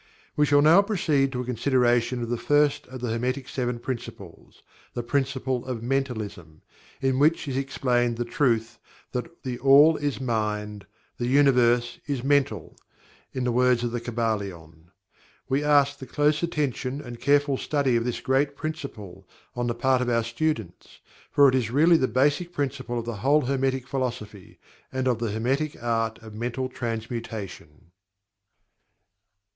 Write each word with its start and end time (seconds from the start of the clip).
We 0.35 0.47
shall 0.47 0.63
now 0.63 0.81
proceed 0.81 1.31
to 1.31 1.41
a 1.41 1.45
consideration 1.45 2.23
of 2.23 2.29
the 2.29 2.35
first 2.39 2.87
of 2.87 3.01
the 3.01 3.09
Hermetic 3.11 3.47
Seven 3.47 3.77
Principles 3.77 4.63
the 4.95 5.03
Principle 5.03 5.63
of 5.67 5.83
Mentalism, 5.83 6.63
in 7.01 7.19
which 7.19 7.47
is 7.47 7.55
explained 7.55 8.17
the 8.17 8.25
truth 8.25 8.79
that 9.11 9.43
"THE 9.43 9.59
ALL 9.59 9.97
is 9.97 10.19
Mind; 10.19 10.87
the 11.19 11.27
Universe 11.27 11.99
is 12.07 12.23
Mental," 12.23 12.75
in 13.31 13.43
the 13.43 13.51
words 13.51 13.83
of 13.83 13.91
The 13.91 14.01
Kybalion. 14.01 14.85
We 15.47 15.63
ask 15.63 15.99
the 15.99 16.07
close 16.07 16.41
attention, 16.41 16.99
and 16.99 17.19
careful 17.19 17.55
study 17.59 17.95
of 17.95 18.03
this 18.03 18.21
great 18.21 18.55
Principle, 18.55 19.27
on 19.55 19.67
the 19.67 19.75
part 19.75 20.01
of 20.01 20.09
our 20.09 20.23
students, 20.23 20.99
for 21.29 21.47
it 21.47 21.53
is 21.53 21.69
really 21.69 21.97
the 21.97 22.07
Basic 22.07 22.51
Principle 22.51 22.97
of 22.97 23.05
the 23.05 23.17
whole 23.17 23.41
Hermetic 23.41 23.87
Philosophy, 23.87 24.57
and 24.91 25.07
of 25.07 25.19
the 25.19 25.29
Hermetic 25.29 25.77
Art 25.83 26.17
of 26.23 26.33
Mental 26.33 26.69
Transmutation. 26.69 27.91